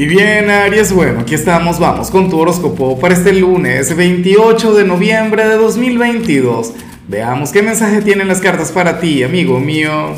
Y 0.00 0.06
bien, 0.06 0.48
Aries, 0.48 0.94
bueno, 0.94 1.20
aquí 1.20 1.34
estamos, 1.34 1.78
vamos 1.78 2.10
con 2.10 2.30
tu 2.30 2.38
horóscopo 2.38 2.98
para 2.98 3.12
este 3.12 3.34
lunes 3.34 3.94
28 3.94 4.72
de 4.72 4.84
noviembre 4.84 5.46
de 5.46 5.56
2022. 5.56 6.72
Veamos 7.06 7.52
qué 7.52 7.60
mensaje 7.60 8.00
tienen 8.00 8.26
las 8.26 8.40
cartas 8.40 8.72
para 8.72 8.98
ti, 8.98 9.22
amigo 9.22 9.60
mío. 9.60 10.14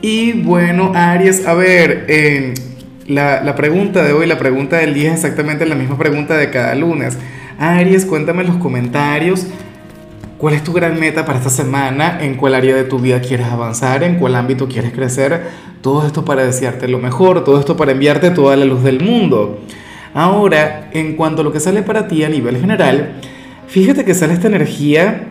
Y 0.00 0.32
bueno, 0.32 0.92
Aries, 0.94 1.46
a 1.46 1.52
ver, 1.52 2.54
la, 3.06 3.42
la, 3.42 3.54
pregunta 3.54 4.02
de 4.02 4.14
hoy, 4.14 4.26
la 4.26 4.38
pregunta 4.38 4.78
del 4.78 4.94
día 4.94 5.10
es 5.10 5.16
exactamente 5.16 5.66
la 5.66 5.74
misma 5.74 5.98
pregunta 5.98 6.38
de 6.38 6.48
cada 6.48 6.74
lunes. 6.74 7.18
Aries, 7.58 8.06
cuéntame 8.06 8.44
en 8.44 8.48
los 8.48 8.56
comentarios 8.56 9.46
cuál 10.38 10.54
es 10.54 10.64
tu 10.64 10.72
gran 10.72 10.98
meta 10.98 11.26
para 11.26 11.36
esta 11.36 11.50
semana, 11.50 12.18
en 12.22 12.34
cuál 12.36 12.54
área 12.54 12.74
de 12.74 12.84
tu 12.84 12.98
vida 12.98 13.20
quieres 13.20 13.48
avanzar, 13.48 14.02
en 14.04 14.14
cuál 14.14 14.36
ámbito 14.36 14.68
quieres 14.68 14.94
crecer 14.94 15.69
todo 15.80 16.06
esto 16.06 16.24
para 16.24 16.44
desearte 16.44 16.88
lo 16.88 16.98
mejor, 16.98 17.44
todo 17.44 17.58
esto 17.58 17.76
para 17.76 17.92
enviarte 17.92 18.30
toda 18.30 18.56
la 18.56 18.64
luz 18.64 18.82
del 18.82 19.00
mundo. 19.00 19.60
Ahora, 20.14 20.90
en 20.92 21.16
cuanto 21.16 21.42
a 21.42 21.44
lo 21.44 21.52
que 21.52 21.60
sale 21.60 21.82
para 21.82 22.08
ti 22.08 22.24
a 22.24 22.28
nivel 22.28 22.58
general, 22.58 23.20
fíjate 23.68 24.04
que 24.04 24.14
sale 24.14 24.34
esta 24.34 24.48
energía 24.48 25.28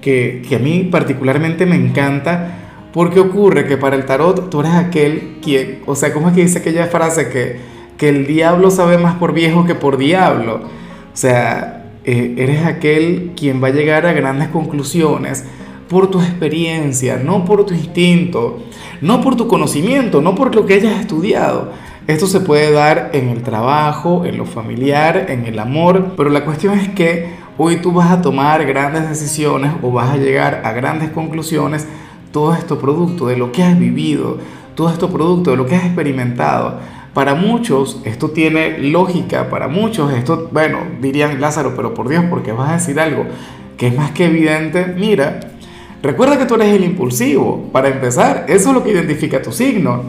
que, 0.00 0.42
que 0.48 0.56
a 0.56 0.58
mí 0.58 0.88
particularmente 0.90 1.66
me 1.66 1.76
encanta, 1.76 2.58
porque 2.92 3.20
ocurre 3.20 3.66
que 3.66 3.76
para 3.76 3.96
el 3.96 4.04
tarot 4.04 4.50
tú 4.50 4.60
eres 4.60 4.72
aquel 4.72 5.38
quien, 5.42 5.80
o 5.86 5.94
sea, 5.94 6.12
¿cómo 6.12 6.28
es 6.28 6.34
que 6.34 6.42
dice 6.42 6.58
aquella 6.58 6.86
frase 6.86 7.28
que, 7.30 7.56
que 7.96 8.08
el 8.08 8.26
diablo 8.26 8.70
sabe 8.70 8.98
más 8.98 9.16
por 9.16 9.32
viejo 9.32 9.64
que 9.64 9.74
por 9.74 9.96
diablo? 9.96 10.56
O 11.12 11.16
sea, 11.16 11.84
eh, 12.04 12.34
eres 12.36 12.64
aquel 12.64 13.32
quien 13.36 13.62
va 13.62 13.68
a 13.68 13.72
llegar 13.72 14.06
a 14.06 14.12
grandes 14.12 14.48
conclusiones 14.48 15.44
por 15.92 16.10
tu 16.10 16.20
experiencia, 16.20 17.20
no 17.22 17.44
por 17.44 17.66
tu 17.66 17.74
instinto, 17.74 18.62
no 19.02 19.20
por 19.20 19.36
tu 19.36 19.46
conocimiento, 19.46 20.22
no 20.22 20.34
por 20.34 20.54
lo 20.54 20.64
que 20.64 20.74
hayas 20.74 20.98
estudiado. 20.98 21.70
Esto 22.06 22.26
se 22.26 22.40
puede 22.40 22.72
dar 22.72 23.10
en 23.12 23.28
el 23.28 23.42
trabajo, 23.42 24.24
en 24.24 24.38
lo 24.38 24.46
familiar, 24.46 25.26
en 25.28 25.44
el 25.44 25.58
amor, 25.58 26.14
pero 26.16 26.30
la 26.30 26.46
cuestión 26.46 26.78
es 26.78 26.88
que 26.88 27.34
hoy 27.58 27.76
tú 27.76 27.92
vas 27.92 28.10
a 28.10 28.22
tomar 28.22 28.64
grandes 28.64 29.06
decisiones 29.06 29.72
o 29.82 29.92
vas 29.92 30.10
a 30.10 30.16
llegar 30.16 30.62
a 30.64 30.72
grandes 30.72 31.10
conclusiones, 31.10 31.86
todo 32.32 32.54
esto 32.54 32.78
producto 32.78 33.26
de 33.26 33.36
lo 33.36 33.52
que 33.52 33.62
has 33.62 33.78
vivido, 33.78 34.38
todo 34.74 34.88
esto 34.88 35.10
producto 35.10 35.50
de 35.50 35.58
lo 35.58 35.66
que 35.66 35.76
has 35.76 35.84
experimentado. 35.84 36.80
Para 37.12 37.34
muchos 37.34 38.00
esto 38.04 38.30
tiene 38.30 38.78
lógica, 38.78 39.50
para 39.50 39.68
muchos 39.68 40.10
esto, 40.14 40.48
bueno, 40.50 40.78
dirían 41.02 41.38
Lázaro, 41.38 41.74
pero 41.76 41.92
por 41.92 42.08
Dios, 42.08 42.24
porque 42.30 42.52
vas 42.52 42.70
a 42.70 42.74
decir 42.74 42.98
algo 42.98 43.26
que 43.76 43.88
es 43.88 43.96
más 43.96 44.12
que 44.12 44.24
evidente, 44.24 44.86
mira, 44.86 45.40
Recuerda 46.02 46.36
que 46.36 46.46
tú 46.46 46.56
eres 46.56 46.74
el 46.74 46.82
impulsivo, 46.82 47.68
para 47.70 47.88
empezar, 47.88 48.46
eso 48.48 48.70
es 48.70 48.74
lo 48.74 48.82
que 48.82 48.90
identifica 48.90 49.40
tu 49.40 49.52
signo. 49.52 50.02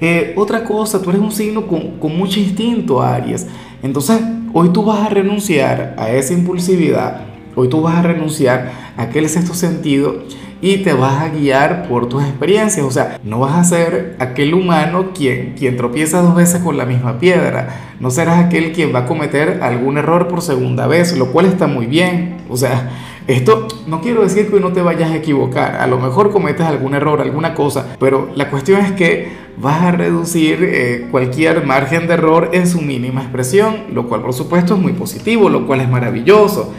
Eh, 0.00 0.34
otra 0.36 0.64
cosa, 0.64 1.00
tú 1.00 1.10
eres 1.10 1.22
un 1.22 1.30
signo 1.30 1.66
con, 1.66 1.98
con 1.98 2.16
mucho 2.16 2.40
instinto, 2.40 3.00
Aries. 3.00 3.46
Entonces, 3.82 4.20
hoy 4.52 4.70
tú 4.70 4.84
vas 4.84 5.06
a 5.06 5.08
renunciar 5.08 5.94
a 5.96 6.10
esa 6.10 6.32
impulsividad, 6.32 7.22
hoy 7.54 7.68
tú 7.68 7.82
vas 7.82 7.96
a 7.96 8.02
renunciar 8.02 8.72
a 8.96 9.02
aquel 9.02 9.28
sexto 9.28 9.54
sentido 9.54 10.24
y 10.60 10.78
te 10.78 10.92
vas 10.92 11.22
a 11.22 11.28
guiar 11.28 11.86
por 11.88 12.08
tus 12.08 12.22
experiencias. 12.24 12.84
O 12.84 12.90
sea, 12.90 13.20
no 13.22 13.38
vas 13.38 13.54
a 13.54 13.64
ser 13.64 14.16
aquel 14.18 14.54
humano 14.54 15.12
quien, 15.14 15.54
quien 15.56 15.76
tropieza 15.76 16.20
dos 16.20 16.34
veces 16.34 16.62
con 16.62 16.76
la 16.76 16.84
misma 16.84 17.18
piedra. 17.18 17.94
No 18.00 18.10
serás 18.10 18.44
aquel 18.44 18.72
quien 18.72 18.92
va 18.94 19.00
a 19.00 19.06
cometer 19.06 19.60
algún 19.62 19.98
error 19.98 20.26
por 20.28 20.42
segunda 20.42 20.86
vez, 20.86 21.16
lo 21.16 21.30
cual 21.30 21.46
está 21.46 21.66
muy 21.66 21.86
bien. 21.86 22.38
O 22.48 22.56
sea, 22.56 22.90
esto 23.28 23.68
no 23.86 24.00
quiero 24.00 24.22
decir 24.22 24.50
que 24.50 24.58
no 24.58 24.72
te 24.72 24.80
vayas 24.80 25.10
a 25.10 25.16
equivocar, 25.16 25.76
a 25.76 25.86
lo 25.86 25.98
mejor 25.98 26.32
cometes 26.32 26.66
algún 26.66 26.94
error, 26.94 27.20
alguna 27.20 27.54
cosa, 27.54 27.94
pero 28.00 28.30
la 28.34 28.48
cuestión 28.48 28.80
es 28.80 28.92
que 28.92 29.28
vas 29.58 29.82
a 29.82 29.92
reducir 29.92 30.60
eh, 30.62 31.08
cualquier 31.10 31.66
margen 31.66 32.06
de 32.06 32.14
error 32.14 32.48
en 32.54 32.66
su 32.66 32.80
mínima 32.80 33.20
expresión, 33.20 33.84
lo 33.92 34.08
cual 34.08 34.22
por 34.22 34.32
supuesto 34.32 34.76
es 34.76 34.80
muy 34.80 34.94
positivo, 34.94 35.50
lo 35.50 35.66
cual 35.66 35.82
es 35.82 35.90
maravilloso. 35.90 36.72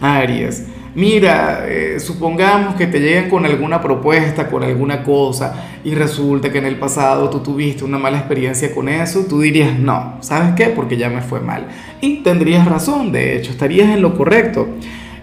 Aries, 0.00 0.68
mira, 0.94 1.64
eh, 1.66 1.98
supongamos 1.98 2.76
que 2.76 2.86
te 2.86 3.00
lleguen 3.00 3.28
con 3.28 3.44
alguna 3.44 3.82
propuesta, 3.82 4.48
con 4.48 4.62
alguna 4.62 5.02
cosa, 5.02 5.80
y 5.82 5.96
resulta 5.96 6.52
que 6.52 6.58
en 6.58 6.66
el 6.66 6.76
pasado 6.76 7.28
tú 7.28 7.40
tuviste 7.40 7.82
una 7.82 7.98
mala 7.98 8.18
experiencia 8.18 8.72
con 8.72 8.88
eso, 8.88 9.26
tú 9.28 9.40
dirías, 9.40 9.76
no, 9.76 10.18
¿sabes 10.20 10.54
qué? 10.54 10.66
Porque 10.66 10.96
ya 10.96 11.08
me 11.08 11.22
fue 11.22 11.40
mal. 11.40 11.66
Y 12.00 12.22
tendrías 12.22 12.68
razón, 12.68 13.10
de 13.10 13.36
hecho, 13.36 13.50
estarías 13.50 13.88
en 13.88 14.00
lo 14.00 14.16
correcto. 14.16 14.68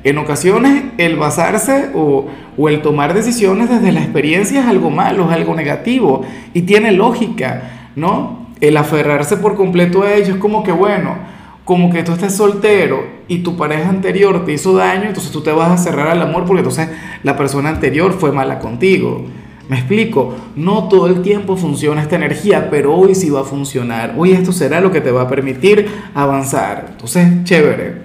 En 0.05 0.19
ocasiones 0.19 0.83
el 0.99 1.15
basarse 1.15 1.89
o, 1.95 2.27
el 2.69 2.83
tomar 2.83 3.15
decisiones 3.15 3.71
desde 3.71 3.91
la 3.91 4.01
experiencia 4.01 4.61
es 4.61 4.67
algo 4.67 4.91
malo, 4.91 5.25
es 5.25 5.35
algo 5.35 5.55
negativo 5.55 6.21
y 6.53 6.61
tiene 6.61 6.91
lógica, 6.91 7.89
¿no? 7.95 8.45
El 8.61 8.77
aferrarse 8.77 9.35
por 9.37 9.55
completo 9.55 10.03
a 10.03 10.13
ello 10.13 10.35
es 10.35 10.39
como 10.39 10.63
que, 10.63 10.71
bueno, 10.71 11.15
como 11.63 11.91
que 11.91 12.03
tú 12.03 12.11
estés 12.11 12.35
soltero 12.35 13.03
y 13.27 13.39
tu 13.39 13.57
pareja 13.57 13.89
anterior 13.89 14.45
te 14.45 14.53
hizo 14.53 14.75
daño, 14.75 15.05
entonces 15.05 15.31
tú 15.31 15.41
te 15.41 15.51
vas 15.51 15.71
a 15.71 15.83
cerrar 15.83 16.09
al 16.09 16.21
amor 16.21 16.45
porque 16.45 16.59
entonces 16.59 16.87
la 17.23 17.35
persona 17.35 17.69
anterior 17.69 18.13
fue 18.13 18.31
mala 18.31 18.59
contigo. 18.59 19.25
Me 19.69 19.77
explico, 19.77 20.35
no 20.55 20.87
todo 20.87 21.07
el 21.07 21.23
tiempo 21.23 21.57
funciona 21.57 22.03
esta 22.03 22.15
energía, 22.15 22.69
pero 22.69 22.95
hoy 22.95 23.15
sí 23.15 23.31
va 23.31 23.41
a 23.41 23.43
funcionar. 23.43 24.13
Hoy 24.15 24.33
esto 24.33 24.51
será 24.51 24.81
lo 24.81 24.91
que 24.91 25.01
te 25.01 25.09
va 25.09 25.23
a 25.23 25.27
permitir 25.27 25.87
avanzar. 26.13 26.89
Entonces, 26.91 27.43
chévere. 27.43 28.04